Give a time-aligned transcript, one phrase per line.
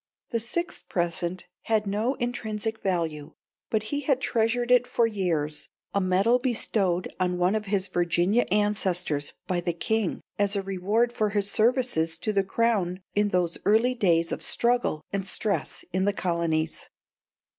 [0.31, 3.35] The sixth present had no intrinsic value,
[3.69, 8.47] but he had treasured it for years, a medal bestowed on one of his Virginia
[8.51, 13.59] ancestors by the king, as a reward for his services to the crown in those
[13.63, 16.89] early days of struggle and stress in the colonies.